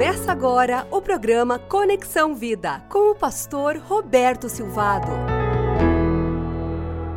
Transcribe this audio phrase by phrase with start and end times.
[0.00, 5.08] Começa agora o programa Conexão Vida com o pastor Roberto Silvado.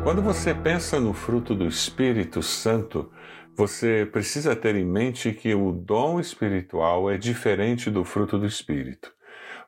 [0.02, 3.10] Quando você pensa no fruto do Espírito Santo,
[3.56, 9.10] você precisa ter em mente que o dom espiritual é diferente do fruto do Espírito.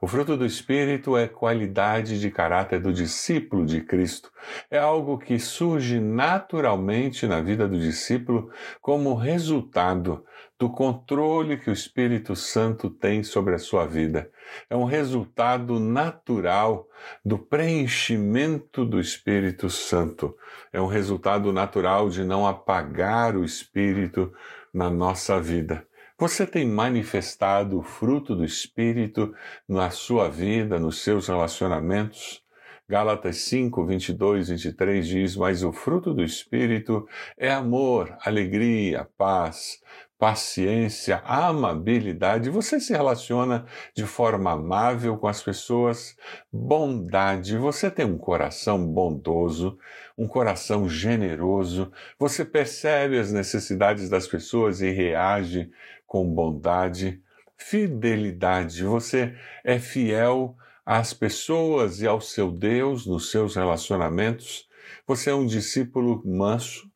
[0.01, 4.31] O fruto do Espírito é qualidade de caráter do discípulo de Cristo.
[4.71, 8.51] É algo que surge naturalmente na vida do discípulo
[8.81, 10.25] como resultado
[10.59, 14.31] do controle que o Espírito Santo tem sobre a sua vida.
[14.69, 16.87] É um resultado natural
[17.25, 20.37] do preenchimento do Espírito Santo.
[20.73, 24.33] É um resultado natural de não apagar o Espírito
[24.73, 25.87] na nossa vida.
[26.19, 29.35] Você tem manifestado o fruto do Espírito
[29.69, 32.43] na sua vida, nos seus relacionamentos?
[32.89, 37.07] Gálatas 5, 22, 23 diz: Mas o fruto do Espírito
[37.37, 39.83] é amor, alegria, paz,
[40.19, 42.49] paciência, amabilidade.
[42.49, 46.17] Você se relaciona de forma amável com as pessoas,
[46.51, 47.59] bondade.
[47.59, 49.79] Você tem um coração bondoso,
[50.17, 51.93] um coração generoso.
[52.19, 55.71] Você percebe as necessidades das pessoas e reage
[56.07, 57.21] com bondade,
[57.57, 58.85] fidelidade.
[58.85, 64.69] Você é fiel às pessoas e ao seu Deus nos seus relacionamentos.
[65.07, 66.91] Você é um discípulo manso.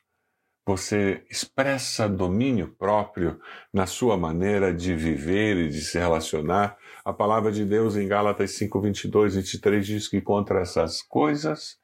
[0.67, 3.41] Você expressa domínio próprio
[3.73, 6.77] na sua maneira de viver e de se relacionar.
[7.05, 11.79] A palavra de Deus em Gálatas 5, 22, 23 diz que contra essas coisas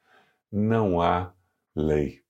[0.51, 1.33] não há
[1.75, 2.26] lei.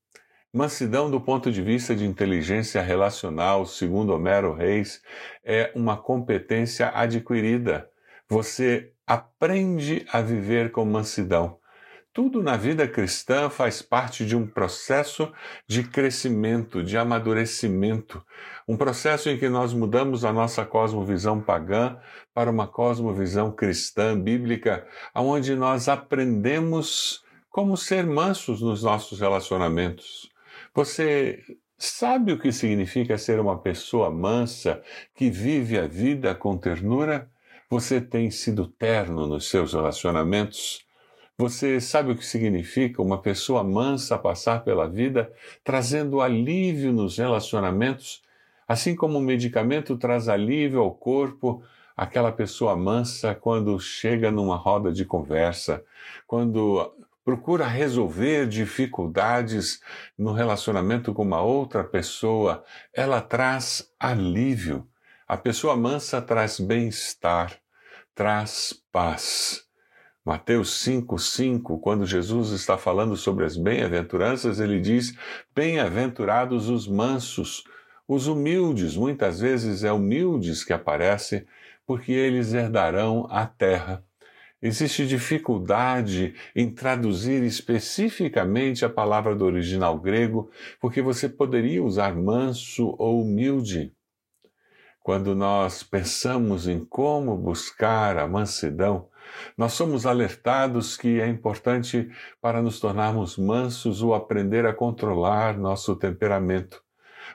[0.54, 5.02] Mansidão, do ponto de vista de inteligência relacional, segundo Homero Reis,
[5.44, 7.90] é uma competência adquirida.
[8.30, 11.60] Você aprende a viver com mansidão.
[12.14, 15.32] Tudo na vida cristã faz parte de um processo
[15.68, 18.24] de crescimento, de amadurecimento,
[18.66, 22.00] um processo em que nós mudamos a nossa cosmovisão pagã
[22.34, 30.37] para uma cosmovisão cristã, bíblica, onde nós aprendemos como ser mansos nos nossos relacionamentos.
[30.78, 31.44] Você
[31.76, 34.80] sabe o que significa ser uma pessoa mansa
[35.16, 37.28] que vive a vida com ternura?
[37.68, 40.86] Você tem sido terno nos seus relacionamentos?
[41.36, 45.34] Você sabe o que significa uma pessoa mansa passar pela vida
[45.64, 48.22] trazendo alívio nos relacionamentos?
[48.68, 51.64] Assim como o medicamento traz alívio ao corpo,
[51.96, 55.84] aquela pessoa mansa, quando chega numa roda de conversa,
[56.28, 56.94] quando
[57.28, 59.82] procura resolver dificuldades
[60.18, 64.88] no relacionamento com uma outra pessoa, ela traz alívio.
[65.28, 67.60] A pessoa mansa traz bem-estar,
[68.16, 69.66] traz paz.
[70.24, 75.14] Mateus 5,5, quando Jesus está falando sobre as bem-aventuranças, ele diz:
[75.54, 77.66] Bem-aventurados os mansos,
[78.08, 81.46] os humildes, muitas vezes é humildes que aparece,
[81.86, 84.07] porque eles herdarão a terra.
[84.60, 90.50] Existe dificuldade em traduzir especificamente a palavra do original grego,
[90.82, 93.94] porque você poderia usar manso ou humilde.
[95.04, 99.08] Quando nós pensamos em como buscar a mansidão,
[99.56, 102.10] nós somos alertados que é importante
[102.42, 106.82] para nos tornarmos mansos o aprender a controlar nosso temperamento.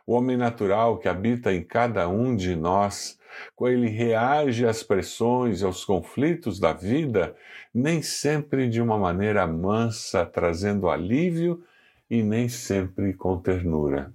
[0.05, 3.17] O homem natural que habita em cada um de nós
[3.55, 7.35] quando ele reage às pressões e aos conflitos da vida,
[7.75, 11.63] nem sempre de uma maneira mansa, trazendo alívio
[12.11, 14.13] e nem sempre com ternura.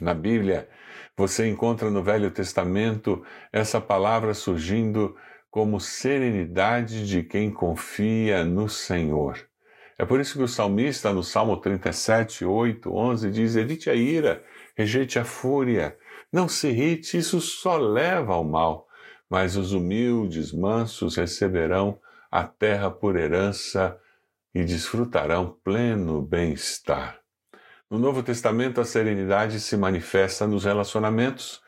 [0.00, 0.68] Na Bíblia,
[1.16, 5.14] você encontra no Velho Testamento essa palavra surgindo
[5.50, 9.38] como serenidade de quem confia no Senhor.
[9.96, 14.42] É por isso que o salmista, no Salmo 37, 8, 11, diz: Evite a ira,
[14.76, 15.96] rejeite a fúria,
[16.34, 18.88] não se irrite, isso só leva ao mal,
[19.30, 23.96] mas os humildes, mansos receberão a terra por herança
[24.52, 27.20] e desfrutarão pleno bem-estar.
[27.88, 31.62] No Novo Testamento, a serenidade se manifesta nos relacionamentos.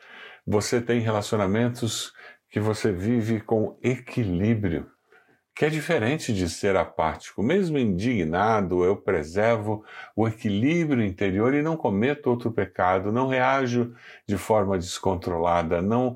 [0.45, 2.11] Você tem relacionamentos
[2.49, 4.91] que você vive com equilíbrio
[5.57, 7.41] que é diferente de ser apático.
[7.41, 9.83] Mesmo indignado, eu preservo
[10.15, 13.95] o equilíbrio interior e não cometo outro pecado, não reajo
[14.27, 16.15] de forma descontrolada, não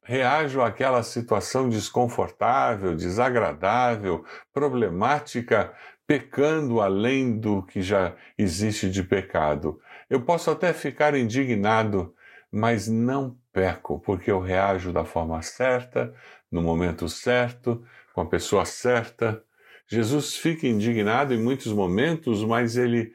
[0.00, 5.72] reajo àquela situação desconfortável, desagradável, problemática,
[6.06, 9.80] pecando além do que já existe de pecado.
[10.08, 12.14] Eu posso até ficar indignado,
[12.50, 16.14] mas não peco, porque eu reajo da forma certa,
[16.50, 17.84] no momento certo,
[18.18, 19.40] com a pessoa certa.
[19.86, 23.12] Jesus fica indignado em muitos momentos, mas ele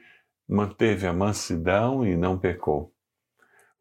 [0.48, 2.90] manteve a mansidão e não pecou.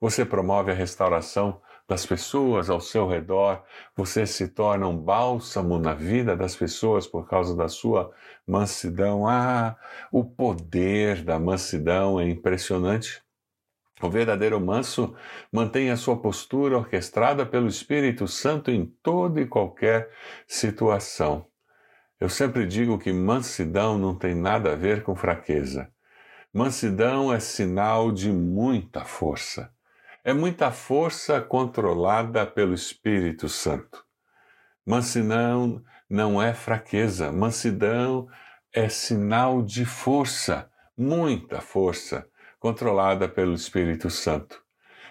[0.02, 3.64] Você promove a restauração das pessoas ao seu redor,
[3.96, 8.12] você se torna um bálsamo na vida das pessoas por causa da sua
[8.46, 9.26] mansidão.
[9.26, 9.78] Ah,
[10.12, 13.23] o poder da mansidão é impressionante.
[14.02, 15.16] O verdadeiro manso
[15.52, 20.10] mantém a sua postura orquestrada pelo Espírito Santo em toda e qualquer
[20.48, 21.48] situação.
[22.20, 25.92] Eu sempre digo que mansidão não tem nada a ver com fraqueza.
[26.54, 29.74] Mansidão é sinal de muita força.
[30.24, 34.06] É muita força controlada pelo Espírito Santo.
[34.86, 38.28] Mansidão não é fraqueza, mansidão
[38.72, 42.28] é sinal de força, muita força,
[42.64, 44.64] controlada pelo Espírito Santo.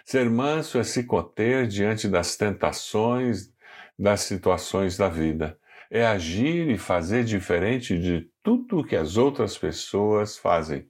[0.06, 3.52] Ser manso é se conter diante das tentações,
[3.99, 5.58] das situações da vida.
[5.90, 10.88] É agir e fazer diferente de tudo o que as outras pessoas fazem.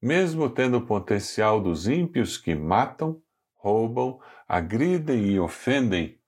[0.00, 3.20] Mesmo tendo o potencial dos ímpios que matam,
[3.54, 6.18] roubam, agridem e ofendem,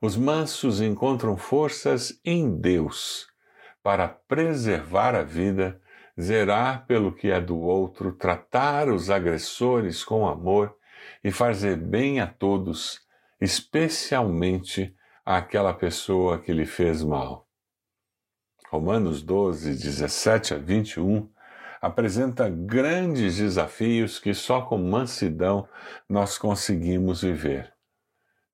[0.00, 3.26] os mansos encontram forças em Deus
[3.82, 5.82] para preservar a vida,
[6.20, 10.76] zerar pelo que é do outro, tratar os agressores com amor
[11.22, 13.00] e fazer bem a todos,
[13.40, 14.94] especialmente
[15.24, 17.48] àquela pessoa que lhe fez mal.
[18.70, 21.28] Romanos 12, 17 a 21
[21.80, 25.68] apresenta grandes desafios que só com mansidão
[26.08, 27.72] nós conseguimos viver.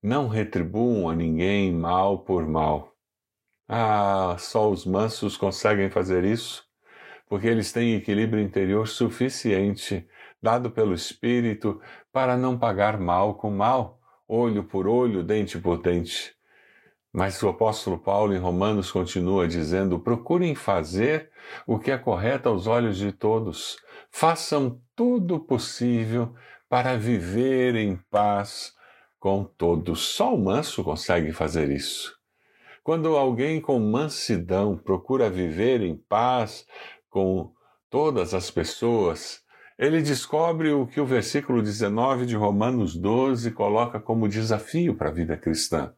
[0.03, 2.95] Não retribuam a ninguém mal por mal.
[3.69, 6.66] Ah, só os mansos conseguem fazer isso,
[7.28, 10.06] porque eles têm equilíbrio interior suficiente,
[10.43, 11.81] dado pelo Espírito,
[12.12, 16.34] para não pagar mal com mal, olho por olho, dente por dente.
[17.12, 21.31] Mas o apóstolo Paulo em Romanos continua dizendo: procurem fazer
[21.67, 23.78] o que é correto aos olhos de todos.
[24.11, 26.34] Façam tudo possível
[26.69, 28.75] para viver em paz
[29.19, 30.00] com todos.
[30.00, 32.14] Só o manso consegue fazer isso.
[32.82, 36.67] Quando alguém com mansidão procura viver em paz
[37.08, 37.53] com
[37.91, 39.43] todas as pessoas,
[39.79, 45.12] ele descobre o que o versículo 19 de Romanos 12 coloca como desafio para a
[45.12, 45.93] vida cristã.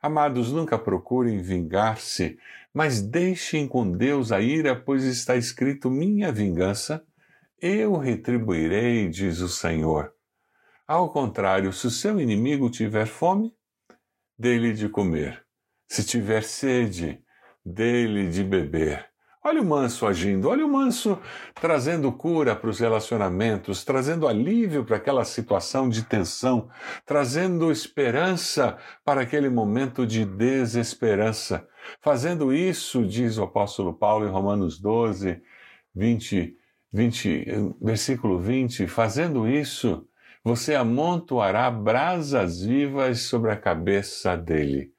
[0.00, 2.38] Amados, nunca procurem vingar-se,
[2.72, 7.04] mas deixem com Deus a ira, pois está escrito: Minha vingança,
[7.60, 10.12] eu retribuirei, diz o Senhor.
[10.86, 13.52] Ao contrário, se o seu inimigo tiver fome,
[14.38, 15.44] dê-lhe de comer.
[15.88, 17.20] Se tiver sede,
[17.64, 19.08] dê-lhe de beber.
[19.44, 21.16] Olha o manso agindo, olha o manso
[21.54, 26.68] trazendo cura para os relacionamentos, trazendo alívio para aquela situação de tensão,
[27.06, 31.66] trazendo esperança para aquele momento de desesperança.
[32.00, 35.40] Fazendo isso, diz o apóstolo Paulo em Romanos 12,
[35.94, 36.56] 20,
[36.92, 40.04] 20, versículo 20, fazendo isso,
[40.42, 44.92] você amontoará brasas vivas sobre a cabeça dele.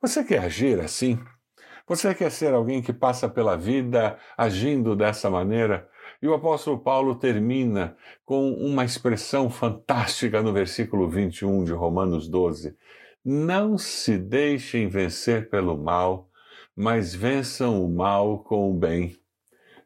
[0.00, 1.18] Você quer agir assim?
[1.86, 5.88] Você quer ser alguém que passa pela vida agindo dessa maneira?
[6.20, 12.76] E o apóstolo Paulo termina com uma expressão fantástica no versículo 21 de Romanos 12:
[13.24, 16.30] Não se deixem vencer pelo mal,
[16.76, 19.16] mas vençam o mal com o bem.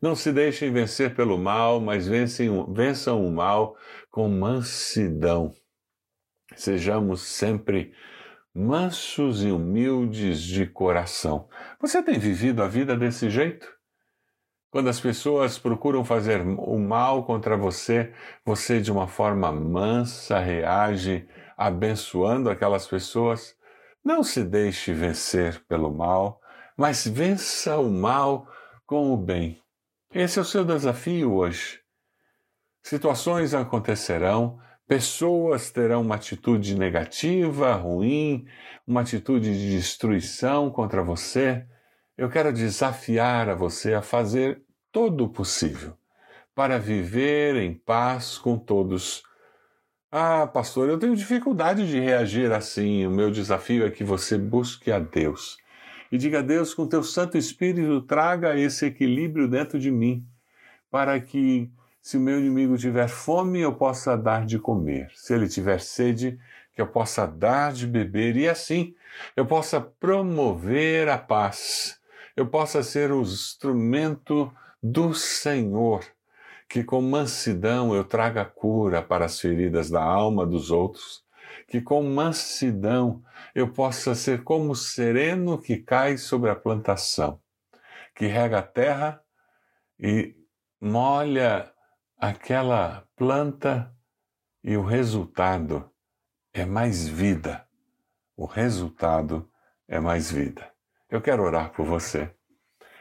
[0.00, 3.74] Não se deixem vencer pelo mal, mas vencem, vençam o mal
[4.10, 5.52] com mansidão.
[6.54, 7.92] Sejamos sempre
[8.56, 11.46] mansos e humildes de coração.
[11.78, 13.70] Você tem vivido a vida desse jeito?
[14.70, 18.14] Quando as pessoas procuram fazer o mal contra você,
[18.46, 23.54] você de uma forma mansa reage, abençoando aquelas pessoas.
[24.02, 26.40] Não se deixe vencer pelo mal,
[26.76, 28.50] mas vença o mal
[28.86, 29.60] com o bem.
[30.14, 31.80] Esse é o seu desafio hoje.
[32.82, 38.46] Situações acontecerão, Pessoas terão uma atitude negativa, ruim,
[38.86, 41.66] uma atitude de destruição contra você.
[42.16, 44.62] Eu quero desafiar a você a fazer
[44.92, 45.96] todo o possível
[46.54, 49.22] para viver em paz com todos.
[50.10, 53.04] Ah, pastor, eu tenho dificuldade de reagir assim.
[53.06, 55.58] O meu desafio é que você busque a Deus
[56.10, 60.24] e diga a Deus com teu Santo Espírito traga esse equilíbrio dentro de mim,
[60.90, 61.70] para que
[62.06, 65.10] se o meu inimigo tiver fome, eu possa dar de comer.
[65.12, 66.38] Se ele tiver sede,
[66.72, 68.36] que eu possa dar de beber.
[68.36, 68.94] E assim,
[69.34, 71.98] eu possa promover a paz.
[72.36, 76.04] Eu possa ser o instrumento do Senhor.
[76.68, 81.24] Que com mansidão eu traga cura para as feridas da alma dos outros.
[81.66, 83.20] Que com mansidão
[83.52, 87.40] eu possa ser como o sereno que cai sobre a plantação,
[88.14, 89.20] que rega a terra
[89.98, 90.36] e
[90.80, 91.72] molha
[92.26, 93.94] aquela planta
[94.62, 95.88] e o resultado
[96.52, 97.64] é mais vida.
[98.36, 99.48] O resultado
[99.86, 100.68] é mais vida.
[101.08, 102.30] Eu quero orar por você.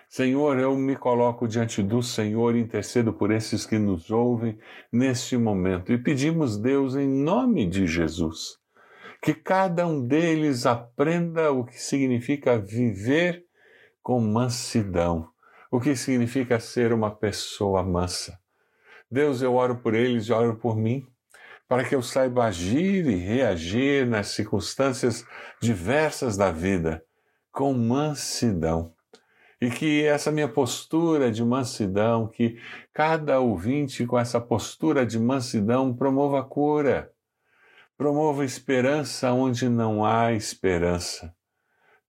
[0.07, 4.59] Senhor, eu me coloco diante do Senhor intercedo por esses que nos ouvem
[4.91, 8.59] neste momento e pedimos, Deus, em nome de Jesus,
[9.23, 13.43] que cada um deles aprenda o que significa viver
[14.03, 15.27] com mansidão,
[15.71, 18.39] o que significa ser uma pessoa mansa.
[19.09, 21.05] Deus, eu oro por eles e oro por mim,
[21.67, 25.25] para que eu saiba agir e reagir nas circunstâncias
[25.61, 27.03] diversas da vida
[27.51, 28.93] com mansidão.
[29.61, 32.59] E que essa minha postura de mansidão, que
[32.93, 37.11] cada ouvinte com essa postura de mansidão promova cura,
[37.97, 41.33] promova esperança onde não há esperança,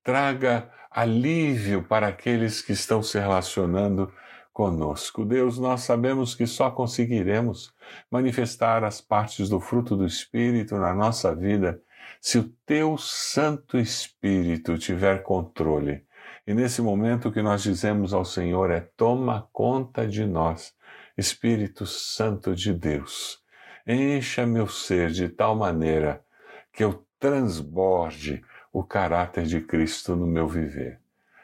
[0.03, 4.13] traga alívio para aqueles que estão se relacionando
[4.57, 5.23] conosco.
[5.23, 7.75] Deus, nós sabemos que só conseguiremos
[8.11, 11.79] manifestar as partes do fruto do Espírito na nossa vida
[12.23, 16.07] se o teu Santo Espírito tiver controle.
[16.47, 20.75] E nesse momento que nós dizemos ao Senhor é: toma conta de nós,
[21.19, 23.43] Espírito Santo de Deus.
[23.87, 26.25] Encha meu ser de tal maneira
[26.73, 30.99] que eu transborde o caráter de Cristo no meu viver.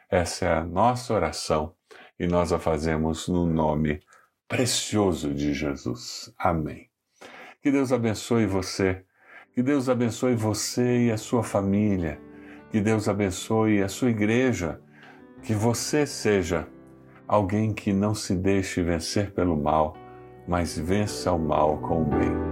[0.08, 1.74] Essa é a nossa oração
[2.18, 4.00] e nós a fazemos no nome
[4.48, 6.32] precioso de Jesus.
[6.38, 6.88] Amém.
[7.62, 9.04] Que Deus abençoe você,
[9.54, 12.20] que Deus abençoe você e a sua família,
[12.70, 14.80] que Deus abençoe a sua igreja,
[15.42, 16.68] que você seja
[17.26, 19.96] alguém que não se deixe vencer pelo mal,
[20.46, 22.51] mas vença o mal com o bem.